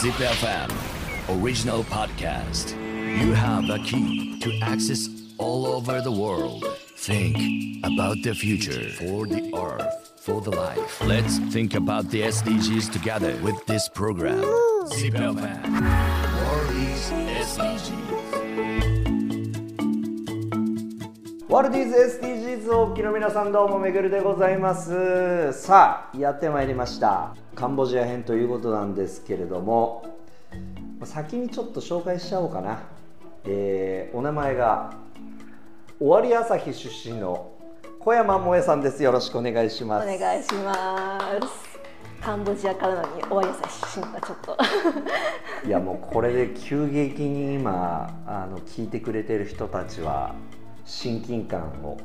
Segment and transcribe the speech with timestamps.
[0.00, 0.70] Zip FM
[1.28, 2.70] original podcast.
[3.20, 6.64] You have a key to access all over the world.
[6.96, 11.02] Think about the future for the earth, for the life.
[11.04, 14.40] Let's think about the SDGs together with this program.
[14.86, 15.36] Zip FM
[16.46, 17.29] World is
[21.50, 25.52] ワールディーズ SDGs をお聞きの皆さんどうもめぐるでございます。
[25.52, 27.34] さあやってまいりました。
[27.56, 30.16] カンボジア編ということなんですけれども
[31.02, 32.84] 先にちょっと紹介しちゃおうかな、
[33.44, 34.92] えーお名前が
[35.98, 37.50] 尾張朝日出身の
[37.98, 39.02] 小山萌えさんです。
[39.02, 40.06] よろしくお願いしおます。
[40.06, 41.80] 願いします。
[42.22, 44.56] カンボジアからなのに終わりやさ出身がちょっと。
[45.66, 50.34] いやもうこれで急激に今あの聞いてくれてる人たちは
[50.90, 51.96] 親近感を。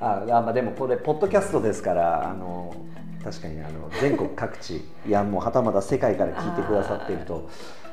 [0.00, 2.74] ああまあでもこれポッドキャストですからあの
[3.22, 7.48] 確かにあの全国各地いやもうはたまた世界から聞いてくださっていると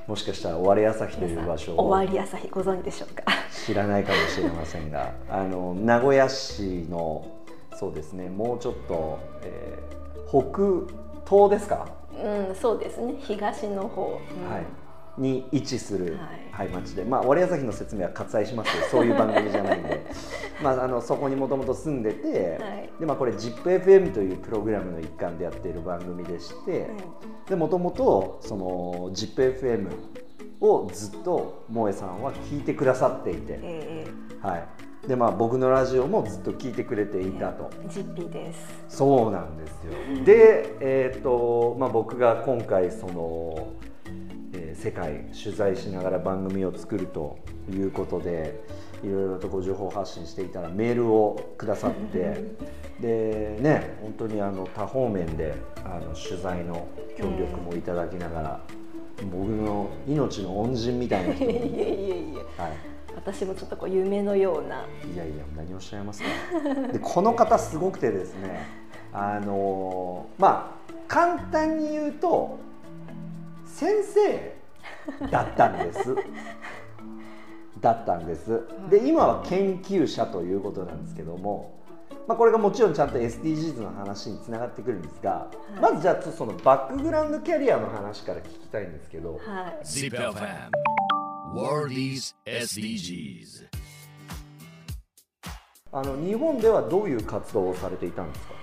[0.07, 3.23] もしかしたら終わり朝日という場所を終わり朝日ご存知でしょうか？
[3.65, 7.27] 知らないかもしれませんがあの名古屋市の
[7.75, 10.87] そうですねもうちょっと、えー北
[11.27, 11.87] 東ですか？
[12.15, 13.15] うんそうですね。
[13.19, 14.19] 東の方。
[14.31, 14.51] うん。
[14.51, 14.65] はい、
[15.17, 16.27] に位置する、は
[16.59, 20.01] はい町で、まあ、割朝日の説明は割愛しますけど そういう番組じゃないんで、
[20.61, 22.89] まあ、あのそこにもともと住んでて、はい。
[22.99, 26.87] でまあ、これ ZIPFM というプログラムの一環でやっている番組でして
[27.47, 29.87] でもともとその ZIPFM
[30.59, 34.07] をずっと萌えさんは聞いてくださっていて、え
[34.41, 34.67] はい。
[35.07, 37.69] でまあ、僕のラジオもずっと聞いてくれていたと。
[37.85, 38.59] ー、ジッピーです。
[38.89, 39.93] そうなんですよ。
[40.25, 43.69] で、えっ、とまあ僕が今回その、
[44.59, 47.37] えー世界取材しながら番組を作ると
[47.71, 48.61] いうことで、
[49.03, 52.43] いろいろとご情報発信していたらメールをくださって、
[52.99, 58.61] でね本当にあの多方面であの取材の協力もいただきながら、
[59.31, 62.61] 僕の命の恩人みたいな人 いえいに、えいえ。
[62.61, 62.71] はい。
[63.15, 64.85] 私もちょっとこう夢のような。
[65.13, 66.27] いやいや何をおっしゃいますか
[66.93, 68.65] でこの方すごくてですね
[69.11, 72.59] あのーまあ簡単に言うと
[73.79, 76.15] 先生だったんです。
[77.79, 78.61] だったんです。
[78.89, 81.79] で今は研究者ということなんですけども、
[82.27, 89.85] まあ、これがもちろんちゃんと SDGs の話につながってくるんですが、まずじゃあそのバックグラウンドキャリアの話から聞きたいんですけど、はい。
[89.85, 90.69] Zip FM
[91.55, 93.67] World is SDGs.
[95.93, 98.58] あの日本ではどういう活動をされていたんですか？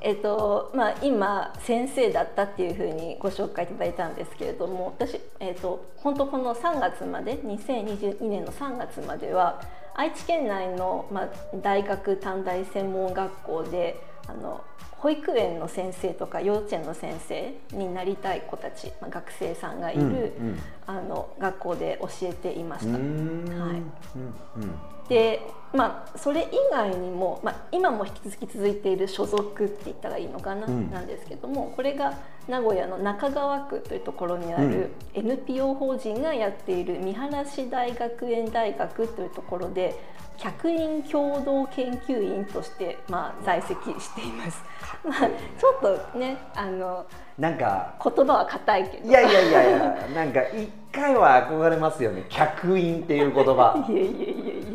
[0.00, 9.60] えっとまあ、今先生だったっていうふうにご紹介いただいたんですけれども私、えっと、本当この3月まで2022年の3月までは
[9.94, 14.64] 愛知県内の、まあ、大学短大専門学校であの
[14.98, 20.16] 保育園の先生とか幼稚園の先生になりたい子たち、まあ、学生さんがいる、うんう
[20.52, 20.58] ん。
[20.86, 22.92] あの学校で教えていました。
[22.92, 23.00] はい。
[23.00, 25.40] うんうんで
[25.72, 30.90] まあそれ以外にも、まあ、今も引き続き続いている所属って言ったらいいのかな、うん。
[30.90, 32.14] なんですけどもこれが
[32.48, 39.94] 名古屋の中川区というところにある NPO 法人がやっている三原市大学園大学というところで
[40.38, 44.62] 客員共同研究員として、まあ、在籍しています。
[45.04, 45.28] まあ、
[45.58, 45.80] ちょっ
[46.12, 47.04] とねあの
[47.36, 49.08] なんか言葉は硬いけど。
[49.08, 52.24] いやいやいやいやなんか一回は憧れますよね。
[52.28, 53.84] 客員っていう言葉。
[53.90, 54.08] いえいえい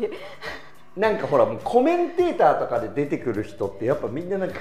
[0.00, 0.10] いえ。
[1.00, 4.60] なんかほらもうコメンテーターとかで出てくる人ってやっぱみんななんか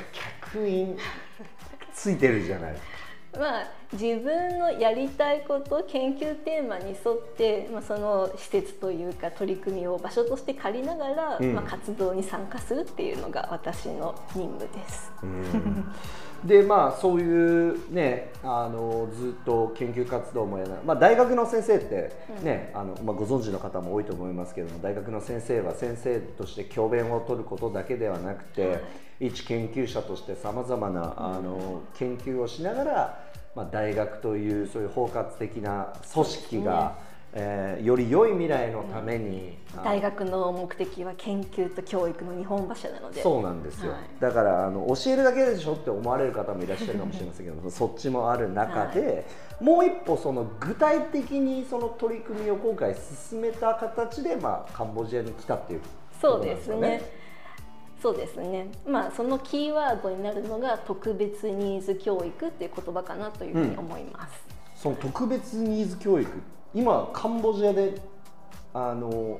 [0.49, 0.97] 客員
[1.93, 2.75] ついてるじゃない。
[3.37, 11.53] まあ、自分のやりたいこと研究テーマに沿って、まあ、その施設というか取り組みを場所として借りながら、うん。
[11.53, 15.11] まあ、活動に参加するっていうのが私の任務です。
[16.43, 22.11] でまあそういうねあのずっと研究活動もやらまあ、大学の先生って
[22.43, 28.81] ね、あのまあ、ご存知の方も多いと思いますけども大学の先生は先生として教鞭を取ることだけではなくて、
[29.21, 33.23] 一研究者としてさまざまなあの研究をしながら、
[33.55, 43.23] まあ、大学というそういう包括的な組織が、えーより良い未来のために、あの大学の目的は研究と教育の日本柱なので。
[43.23, 44.01] そうなんですよ、はい。
[44.19, 49.25] だからあの教えるだけでしょって思われる方もいらっしゃるかもしれませんけどそっちもある中で、
[49.59, 52.95] もう一歩その具体的にその取り組みを今回
[53.29, 55.81] 進めた形で、まあ、カンボジアに来たっていう
[56.21, 57.22] そうですね。
[58.03, 58.67] そうですね。
[58.85, 64.33] まあそのキーワードになるのが特別ニーズ教育っていう言葉かなというふうに思います。
[64.75, 66.29] その特別ニーズ教育
[66.75, 67.95] 今カンボジアで
[68.73, 69.39] あの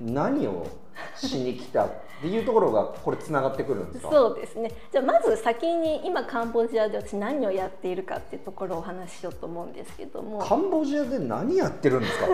[0.00, 0.66] 何を
[1.16, 1.90] しに来たっ
[2.22, 4.10] ていうところがこれつながってくるんですか？
[4.10, 4.70] そうですね。
[4.90, 10.38] じゃあまず先に今カンボジアで私何をやっているかっていうところをお話ししようと思うんですけども。
[10.38, 12.26] カンボジアで何やってるんですか？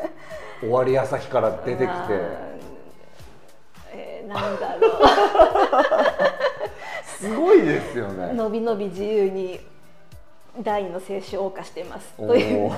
[0.62, 2.79] 終わり朝日から出てきて、えー、
[4.34, 4.90] なんだろう。
[7.04, 8.32] すごいですよね。
[8.32, 9.60] のびのび自由に
[10.62, 12.14] 第二の青春を謳歌してます。
[12.16, 12.70] おという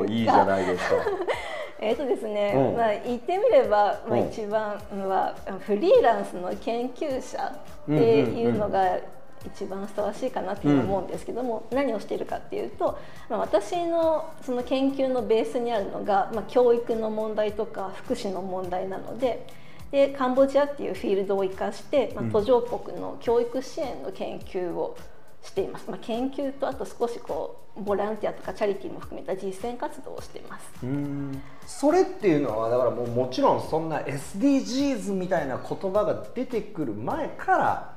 [0.00, 0.96] おいいじゃないですか。
[1.82, 2.76] えーとですね、うん。
[2.76, 4.78] まあ、言ってみれば、まあ、うん一番
[5.08, 8.98] はフリーランスの研究者っていうのが
[9.46, 12.98] 一番ふさわしいかなって思うんですけども、何をしているかっていうと、
[13.30, 19.46] まあ、私のその研究のベースにあるのが、まあ、教育の問題とか福祉の問題なので。
[19.90, 24.96] でカンボジアっていうフィールドを生かして、まあ、途上国の教育支援の研究を
[25.42, 30.70] しています、まあ、研究とあと少しこうボランティアとかチャリティーも含めた実践活動をしています。
[30.82, 31.40] うん。
[31.66, 37.96] それっていうのはだからもうもちろんそんな SDGs みたいな言葉が出てくる前から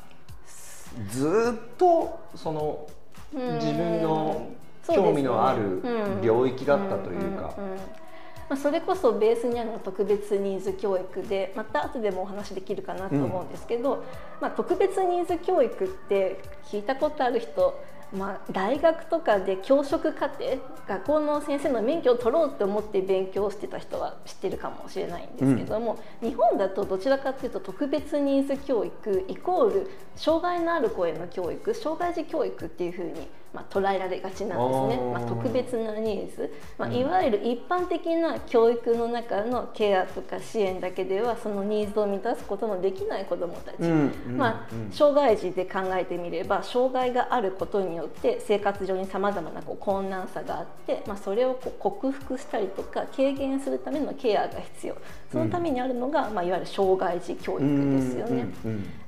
[1.09, 2.87] ずっとその
[3.33, 3.55] うん。
[3.55, 4.47] 自分の
[4.87, 6.21] 興味のあるうん。
[6.21, 7.55] 領域だったというか。
[7.59, 7.77] んんん
[8.49, 14.03] まあ、それこそベースにあるのは特別ニーズ教育でまた後でもお話できるかなと思うんですけど、
[14.41, 17.79] まあ、特別ニーズ教育って聞いたことある人
[18.13, 43.87] まあ、大学とかで教職課程学校の先生の免許を取ろうと思って勉強してた人は知ってるかもしれないんですけども、日本だとどちらかというと特別ニーズ教育イコール障害のある子への教育障害児教育っていうふうに、まあ、捉えられがちなんですね、まあ、特別なニーズ、まあ、いわゆる一般的な教育の中のケアとか支援だけではそのニーズを満たすことのできない子どもたち、
[44.27, 54.97] まあうん障害児で考えてみれば障害があることによって生活上にさまざまなこう困難さがあって、まあ、それをこう克服したりとか軽減するためのケアが必要
[55.33, 58.47] そのためにあるのが、まあ、いわゆる障害児教育ですよね。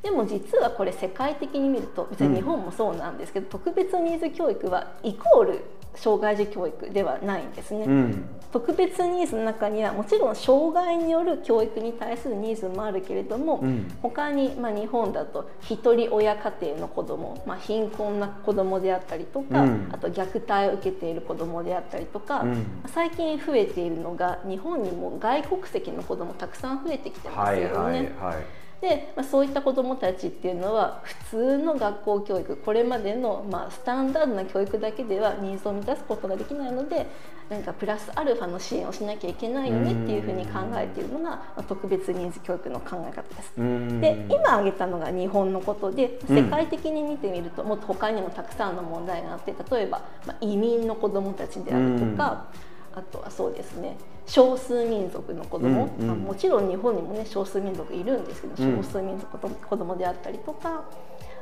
[0.01, 5.61] でも実はこれ世界的に見ると別に日本もそうなんですけど、特別ニーズ教育はイコール
[5.95, 7.85] 障害児教育ではないんですね。
[7.85, 7.91] うん。
[7.91, 13.91] うん特別ニーズの中にはもちろん障害による教育に対するニーズもあるけれども、うん。
[14.01, 19.89] 他に、まあ、日本だと一人親家庭の子ども、まあ、貧困な子どもであったりとか、うん。
[19.91, 22.65] あと虐待を受けている子どもであったりとか、うん。
[22.87, 27.73] 最近増えているのが日本にも外国籍の子どもたくさん増えてきてますよね。
[27.73, 37.07] はいはいはいで、まあ、そういった子どもたちっていうのは普通の学校教育これまでの、まあ、スタンダードな教育だけではニーズを満たすことができないので
[37.49, 43.53] 何かプラスアルファの支援をしなきゃいけないよねっていうふうに考えているのが、まあ、特別ニーズ教育の考え方です。
[43.57, 44.01] うん。
[44.01, 52.45] で今挙げたのが日本のことでうん世界的に見てみるともっと他にもたくさんの問題があって例えば、まあ、移民の子どもたちであるとか、
[52.95, 56.07] あとはそうですね少数民族の子ども、うんうん。
[56.07, 58.83] まあもちろん日本にもね少数民族いるんですけどうん。
[58.83, 60.85] 少数民族の子どもであったりとか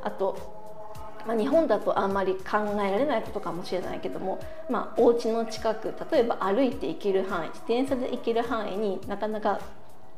[0.02, 0.64] あと
[1.26, 9.60] まあ、日本だとあんまり考えられないことかもしれないけども、まあ、お家の近く例えば歩いて行ける範囲自転車で行ける範囲になかなか、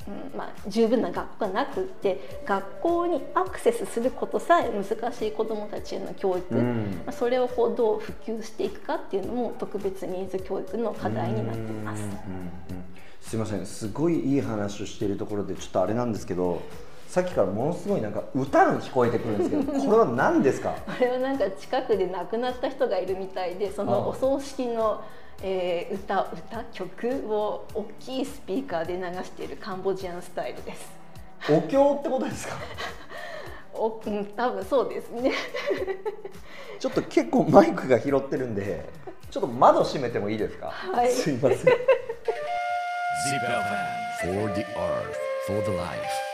[0.08, 7.02] うんまあ、十分な学校がなくって学校にアクセスすることさえ難しい子どもたちへの教育、うん。
[7.04, 12.02] まあ、それをこうどう普及していくかっていうのも特別ニーズ教育の課題になっています。
[12.02, 12.16] うんうんうん。
[13.20, 13.66] すいません。
[13.66, 16.62] すごいいい話をしているところでちょっとあれなんですけど
[17.08, 20.74] さっきからものすごいなんか歌が聞こえてくるんですけど これは何ですか？
[20.86, 25.02] あれはなんか近くで亡くなった人がいるみたいでそのお葬式の、
[25.42, 30.90] えー歌歌曲を大きいスピーカーで流しているカンボジアンスタイルです。
[31.48, 32.54] お経ってことですか？
[33.78, 35.32] おうん、多分そうですね。
[36.80, 38.88] ちょっと結構マイクが拾ってるんで
[39.30, 41.66] ちょっと窓閉めてもいいですか、はいすいません Zip
[43.42, 46.25] FM for the earth, for the life.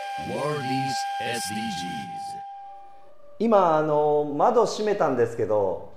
[3.39, 5.93] 今あの窓閉めたんですけど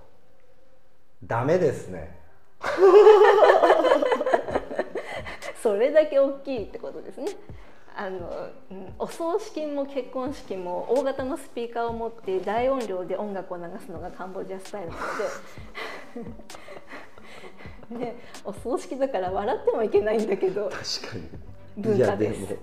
[1.24, 2.18] ダメですね。
[5.62, 7.28] それだけ大きいってことですね。
[7.98, 15.02] あの、うんお葬式も結婚式も大型のスピーカーを持って大音量で音楽を流すのがカンボジアスタイルなの
[18.00, 20.70] で、 ね、お葬式だから笑ってもいけないんだけど。
[20.70, 21.30] 確かに。
[21.78, 22.56] 文化です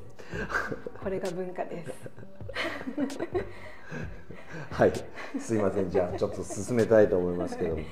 [1.02, 1.92] これが文化です。
[4.70, 4.92] はい。
[5.38, 5.90] すいません。
[5.90, 7.82] じゃあちょっと進めたいと思いますけども。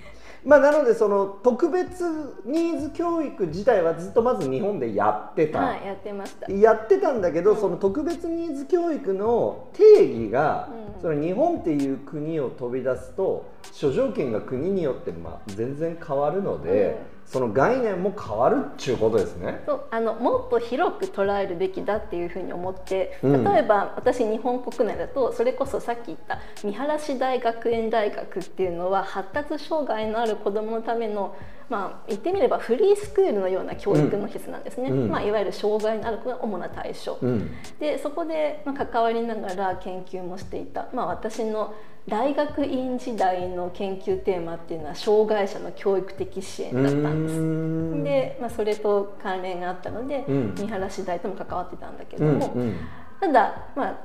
[0.45, 2.03] まあなのでその特別
[2.47, 6.51] ニーズ教育自体はずっとまず日本でやってた、はい、やってました。
[6.51, 11.03] やってたんだけど、その特別ニーズ教育の定義が、うん。
[11.03, 16.99] その日本っていう国を飛び出すと諸条件が国によってまあ全然変わるので、
[17.31, 19.63] その概念も変わるっちゅうことですね。
[19.65, 23.45] そうあのもっと広く捉えるべきだっていうふうに思ってうん。
[23.45, 31.37] 例えば、私日本国内だとそれこそさっき言った見晴らし大学園大学っていうのは発達障害のある子どものための
[31.69, 35.09] まあ言ってみればフリースクールのような教育の施設なんですね、うん。
[35.09, 37.51] まあ、いわゆる障害のある子が主な対象、うん。
[37.79, 41.75] でそこで、まあ、関わりながら研究もしていた、まあ、私の
[42.09, 47.41] 大学院時代の研究テーマっていうのは障害者の教育的支援だったんです。
[47.41, 48.05] ん。
[48.05, 50.55] で、まあ、それと関連があったので、うん。
[50.59, 52.77] 見晴らし大とも関わってたんだけうんども、うん。
[53.21, 53.99] ただ、まあ、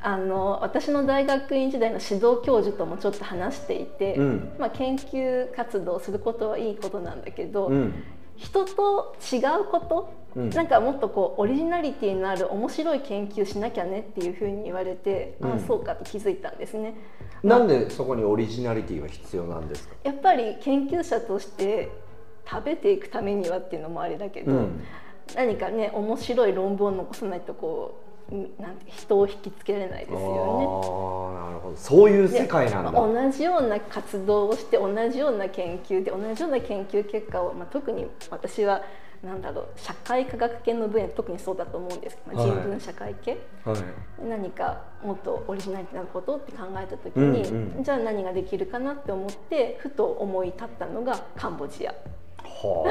[0.00, 4.56] あの私の大学院時代の指導教授ともちょっと話していて、うん。
[4.58, 7.94] まあ、研究活動をすることはいいことなんだけど、うん
[8.38, 16.94] 人と違うこと、うんなんかもっとこうオリジナリティのある面白い研究しなきゃねっていうふうに言われて、あうんあそうかって気づいたんですね。
[17.42, 19.94] なんでそこにオリジナリティは必要なんですか？
[20.04, 21.90] やっぱり研究者として
[22.48, 24.84] 食べていくためにはっていうのもあれだけど、うん
[25.34, 30.24] 何かね面白い論文を残さないとこううんなんて人を引きつけられないですよね。
[30.24, 32.90] ああなるほどそういう世界なんだ。
[32.92, 38.82] 同じような活動をして同じような研究で同じような研究結果を、まあ、特に私は
[39.22, 43.78] なんだろう社会科学系の分野特にそうだと思うんですけど、まあ、はい人文社会系、はい。
[44.28, 51.94] 何かもっとオリジナリティなことって考えた時に、うんうんじゃあ何ができるかなって思ってふと思い立ったのがカンボジア。
[52.44, 52.84] は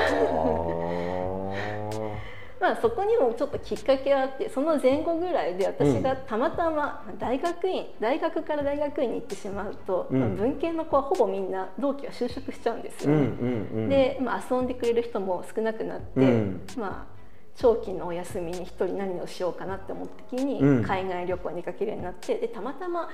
[2.59, 13.11] まあ、そこにもちょっときっかけがあってその前後ぐらいで私がたまたま大学院大学から大学院に行ってしまうと、うんまあ文系の子はほぼみんな同期は就職しちゃうんですあ。
[13.11, 13.27] うんよね。
[13.41, 13.47] うん
[13.83, 13.89] うん。
[13.89, 17.17] で、まあ、遊んでくれる人も少なくなって、うんまあ、
[17.55, 23.09] 長期のお休みに一人何をしようかなって思った時にうん海外旅行に出かけるようになってでたまたま、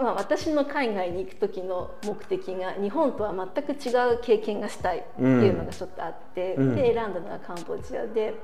[0.00, 8.34] まあ、私の海外に行く時の目的が日本とは全く違う経験がしたいっていうのがちょっとあって、うんで選んだのがカンボジアで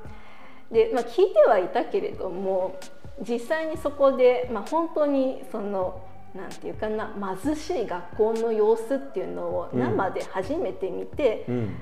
[0.70, 2.78] で、まあ、聞いてはいたけれども
[3.20, 6.00] 実際にそこで、まあ、本当にその。
[6.34, 11.76] なんていうかな貧しい学校の様子っていうのを生で初めて見て、うん。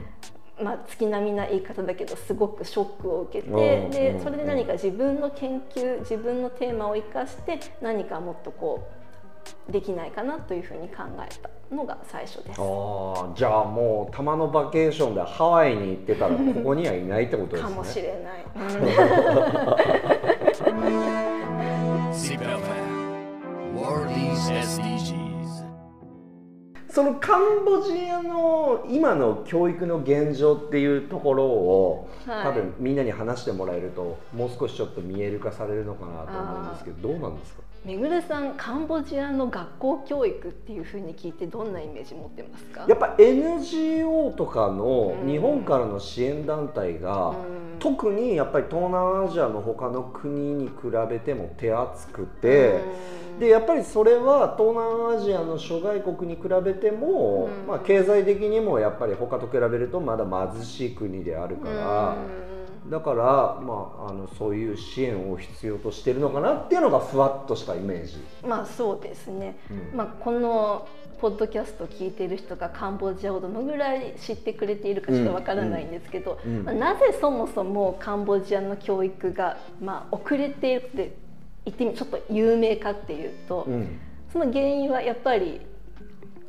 [0.61, 9.02] まあ、月並みな言い方だけどすごくショックを受けうんてうんでそれで何か自分の研究自分のテーマを生かして何かもっとこう
[9.71, 11.29] できないかなというふうに考え
[11.69, 12.61] たのが最初です。
[12.61, 17.71] ああじゃあもうたまのバケーションでハワイに行ってたらここにはいないってことですね。
[17.71, 18.45] かもしれない。
[26.89, 37.63] そのカンボジアの今の教育の現状っていうところを、はい多分みんなに話してもらえるともう少しちょっと見える化されるのかなと思うんですけどどうなんですか？
[37.85, 42.85] めぐるさんカンボジアの学校教育っていうふうに聞いてどんなイメージ持ってますか？
[42.89, 47.37] やっぱ NGO とかのうん日本からの支援団体が、うん。
[47.81, 50.75] 特にやっぱり東南アジアの他の国に比
[51.11, 52.81] べても手厚くて、
[53.33, 53.41] うん。
[53.41, 57.67] でやっぱりそれは東南アジアの諸外国に比べても、うん。
[57.67, 60.25] まあ、経済的にもやっぱり他と比べるとまだ
[60.55, 62.17] 貧しい国であるから、
[62.89, 63.25] だから、
[63.61, 68.17] まあ、あのそういう支援を必要としてるのかなっていうのがふわっとしたイメージ。
[68.47, 69.97] まあそうですね、うん。
[69.97, 70.89] まあ、この
[71.21, 81.17] ポッドキャストを聞いている人がカンボジアをどのぐらい知ってくれているかちょっとわからないんですけど、うんうんまあなぜそもそもカンボジアの教育が、まあ、遅れているって
[81.65, 84.01] 言ってみちょっと有名かっていうと、うん。
[84.33, 85.61] その原因はやっぱり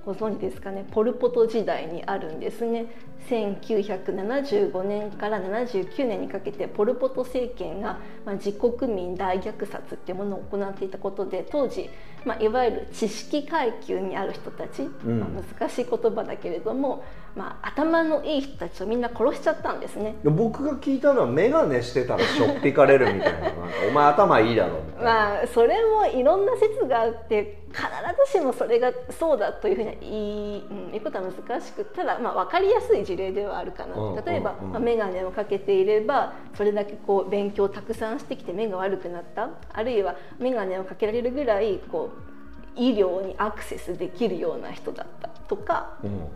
[0.05, 0.85] ご存知ですかね？
[0.91, 2.87] ポル・ポト時代にあるんですね。
[3.29, 11.89] 1975年から79年にかけてポル・ポト政権が、まあ、自国民大虐殺っていうものを行っていたことで当時、
[12.25, 15.19] まあ、いわゆる知識階級にある人たち、ん。
[15.19, 17.03] まあ、難しい言葉だけれども、
[17.35, 20.15] まあ、頭のいい人たちをみんな殺しちゃったんですね。
[20.23, 23.59] で僕が聞いたのは眼鏡してたらしょっぴかれるみたいななんか
[23.89, 25.11] お前頭いいだろみたいな。
[25.11, 27.83] まあそれもいろんな説があって必
[28.31, 46.27] ずしもそれがそうだというふうには言い,、うん、言うことは難しくただまあ分かりやすい事例ではあるかな、うん例えば、うんうんまあ、眼鏡をかけていればそれだけこう勉強をたくさんしてきて目が悪くなったあるいは眼鏡をかけられるぐらいこう医療にアクセスできるような人だったとかうん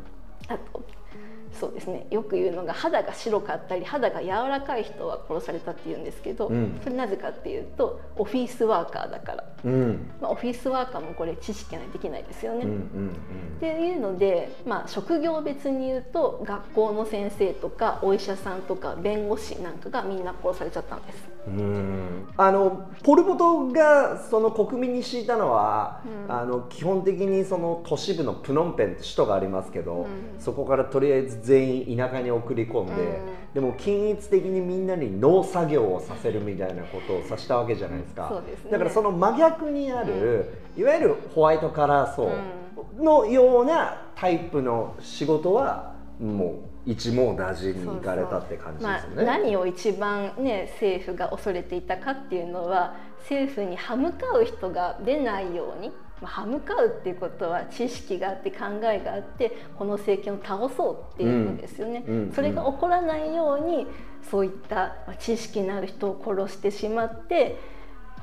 [0.48, 0.84] あと
[1.60, 2.06] そうですね。
[2.12, 6.80] よく言うのが肌が白かったり肌が柔らかい人は殺されたっていうんですけど、うん。
[6.84, 10.10] それなぜかっていうとオフィスワーカーだから、うん。
[10.22, 12.64] まあ、オフィスワーカーもこれ知識ができないですよね。
[12.64, 13.10] うんうん。
[13.58, 21.37] っていうので、まあ、職業別に言うと学校の先生とかお医者さんとか弁護士なんかがみんな殺されちゃったんです。
[21.48, 22.28] うん。
[22.38, 26.32] あのポル・ポトがその国民に敷いたのは、うん。
[26.32, 30.40] あの基本的にその都市部のプノンペンって首都がありますけど、うん。
[30.40, 33.22] そこからとりりあえず全員田舎に送り込んで、
[33.54, 38.42] でも均一的にみんなに農作業をさせるみたいなことをさしたわけじゃないですか。
[38.46, 38.72] ね。
[38.72, 42.30] だからその真逆にある、いわゆるホワイトカラー層
[42.98, 49.16] のようなタイプの仕事はもう一網打尽に行かれたって感じですよね。
[49.18, 55.90] まあ、何を一番ね政府が恐れていたかっていうのは政府に歯向かう人が出ないように、
[56.22, 62.06] まあ、歯向かうっていうことは知識があって考えがあってこの政権を倒そうっていうのですよね。
[62.08, 63.86] うんうんそれが起こらないように
[64.24, 67.60] そういったまあ知識のある人を殺してしまって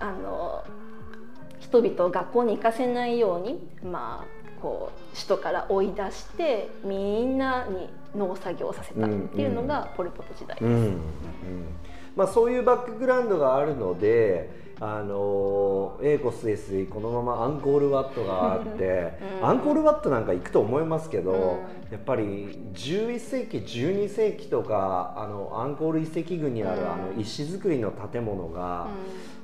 [0.01, 0.65] あの
[1.61, 10.65] 人々を学校に行かせないようにまあこう首都から追い出してみんなに農作業をさせたっていうのがポル・ポト時代です。
[10.65, 11.01] うんうん
[12.17, 14.49] まあ、そういうバックグラウンドがあるので、
[14.81, 19.47] あのエーコス SE このままアンコールワットがあって、 うん。
[19.47, 21.39] アンコールワットなんか行くと思いますけど、うん。
[21.91, 26.87] やっぱり11世紀12世紀とかあのアンコール遺跡群にある、うん。
[26.87, 28.87] あの石造りの建物が、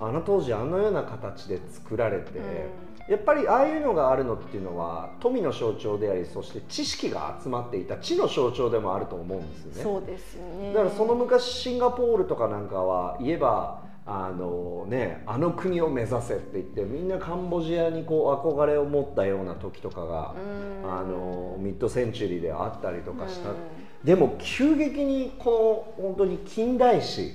[0.00, 2.40] あの当時あのような形で作られて。
[3.10, 9.82] やっぱりああいうのがあるのっていうのは富の象徴でありそして知識が集まっていた知の象徴でもあると思うんですよね。
[9.82, 10.72] そうですよね。
[10.72, 20.34] だからその昔シンガポールとかなんかは言えばあのねあの国を目指せって言ってみんなカンボジアにこう憧れを持ったような時とかが
[20.84, 23.56] うんあのミッドセンチュリーであったりとかしたうん
[24.04, 27.32] でも急激にこの本当に近代史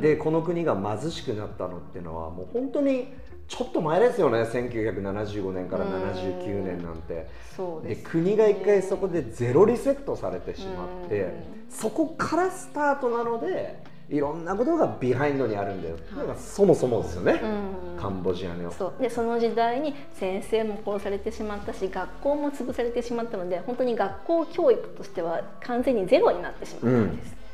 [0.00, 3.12] でこの国が貧しくなったのっていうのはもう本当に
[3.48, 4.42] ちょっと前ですよね。
[4.42, 7.14] 1975年から79年なんて。
[7.14, 11.30] でそうです、国が一回そこでゼロリセットされてしまって、うん。
[11.70, 18.00] そこからスタートなのでいろんなことがビハインドにあるんだよ、だからそもそもですよね、うん。
[18.00, 18.70] カンボジアの。
[18.70, 19.02] そう。
[19.02, 27.30] でその時代に先生も殺されてしまったし学校も潰されてしまったので本当に学校教育としては完全にゼロになってしまったんです。
[27.30, 27.45] うん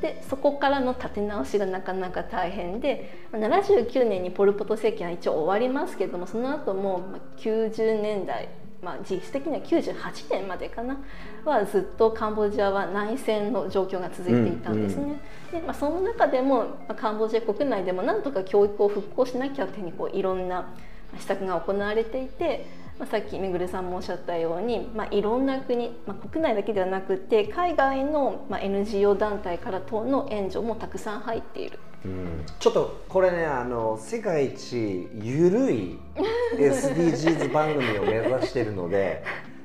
[0.00, 8.48] でそこからの立て直しがなかなか大変でまあ79年にポル・ポト政権は一応終わりますけれどもその後もまあ90年代、
[8.82, 10.98] まあ、実質的には98年までかな
[11.44, 15.20] はずっとカンボジアは内戦の状況が続いていたんですね。
[15.52, 20.74] でまあ、その中でも、まあ、カンボジア国内でもなんとか教育を復興しなきゃっていうふうにこういろんなま
[21.16, 22.66] あ施策が行われていて、
[23.00, 31.78] まあ、さっきめぐるさんもおっしゃったように、まあ、いろんな国、まあ、国内だけではなくて海外の、まあ、NGO 団体から等の援助もたくさん入っている。
[32.04, 35.98] うんちょっとこれねあの世界一ゆるい
[36.56, 39.22] SDGs 番組を目指しているので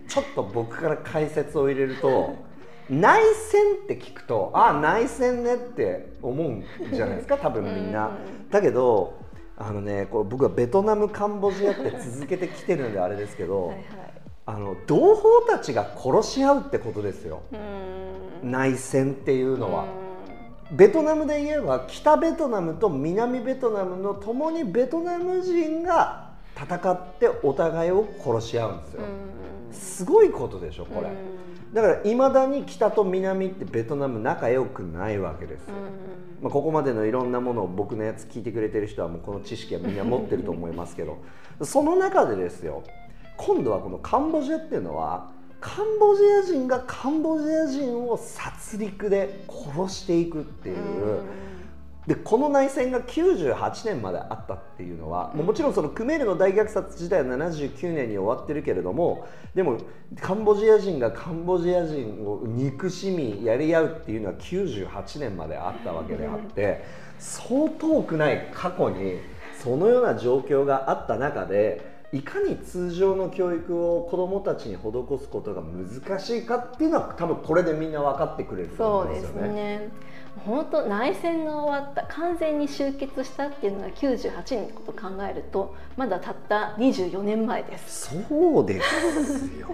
[0.09, 2.35] ちょっと僕から解説を入れると
[2.89, 8.11] 内戦って聞くとあ内戦ねって思うんじゃないですか多分みんな。
[8.49, 9.24] だけど
[9.57, 13.85] あのねこれ僕はベトナムカンボジアって続けてきてるんであれですけど、はいはい
[14.47, 17.41] あの同胞たちが殺し合うってことですよ
[18.43, 19.85] 内戦っていうのは。
[19.85, 20.05] うん
[20.71, 29.01] ベトナムで言えば北ベトナムと南ベトナムのともにベトナム人が戦ってお互いを殺し合うんですよ。
[29.71, 31.09] すごいことでしょこれ。
[31.73, 35.73] だからいまだに北と南ってベトナム仲良くないわけですよ。
[36.41, 41.17] まあ、ここまでのいろんなものを僕のやつ聞いてくれてる人はもうこの知識はみんな持ってると思いますけど
[41.63, 42.83] その中でですよ
[43.37, 50.75] 今度はこのカンボジアっていうのはカンボジア人がカンボジア人を殺戮で殺していくっていう。
[52.07, 59.79] でこの内戦が98年まであったっていうのは、もちろんそのクメールの大虐殺自体は79年に終わってるけれどもでも
[60.21, 66.83] カンボジア人がカンボジア人を憎しみやり合うっていうのは98年まであったわけであって
[67.17, 69.19] そう遠くない過去に
[69.63, 74.79] そのような状況があった中でいかに通常の教育を子どもたちに施
[75.19, 79.91] すことが難しいかっていうのは多分これでみんな分かってくれるとそうです思うんですよね。
[80.35, 80.43] ね。
[80.45, 88.09] 本当内戦が終わった完全に終結したっていうのが98年のことを考えるとまだたった24年前です。
[88.29, 89.69] そうですよ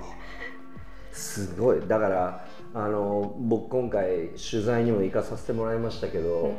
[1.11, 6.53] すごいだからあの僕今回取材にも行かさせてもらいましたけど、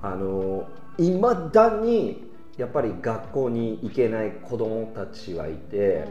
[0.00, 2.25] あのいまだに
[2.56, 6.04] やっぱり学校に行けない子どもたちはいて、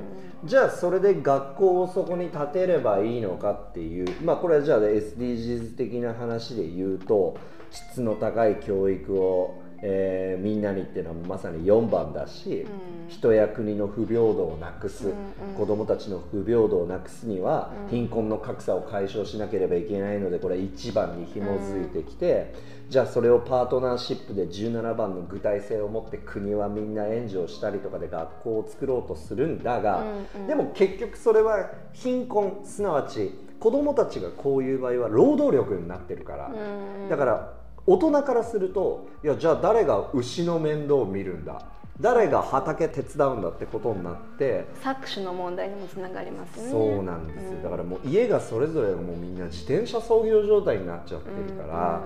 [0.44, 7.38] じゃあそれで学校をそこに建てればいいのかっていうまあこれはじゃあ SDGs 的な話で言うと
[7.72, 12.66] 質の高い教育を、えーみんなにっていうのはまさに4番だし、
[13.08, 15.14] 人や国の不平等をなくす、
[15.58, 22.54] 子どもたちの不平等をなくすには、貧困の格差を解消しなければいけないのでこれ1番に紐づいてきて、
[22.90, 30.04] じゃあそれをパートナーシップで17番の具体性を持って国はみんな援助をしたりとかで学校を作ろうとするんだが、
[30.48, 37.10] でも結局それは貧困すなわち子供たちがこういう場合は労働力になってるから、うん。
[37.10, 41.62] だから大人からするといやじゃあ誰が牛の面倒を見るんだ？
[42.02, 46.70] 誰が畑手伝うんだってことになって搾取の問題にもつながりますね。
[46.70, 47.64] そうなんですよ、うん。
[47.64, 52.02] だからもう家がそれぞれもうみんな自転車操業状態になっちゃってるから、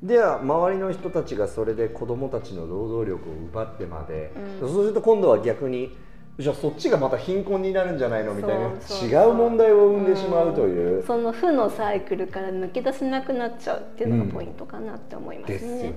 [0.00, 4.68] では周りの人たちがそれで子供たちの労働力を奪ってまで、うん。
[4.68, 5.96] そうすると今度は逆に
[6.36, 15.58] じゃあそっちがまた貧困になるんじゃないのみたいなそうそう違う問題を生んでしまうという、その負のサイクルから抜け出せなくなっちゃうっていうのがポイントかなって思いますね。
[15.58, 15.94] ですよね。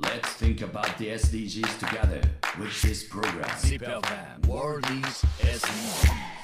[0.00, 2.20] Let's think about the SDGs together
[2.58, 3.46] with this program.
[4.48, 6.43] World is SDGs.